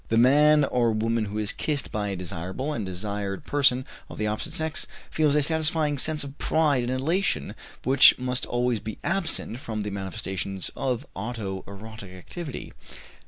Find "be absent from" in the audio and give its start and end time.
8.79-9.83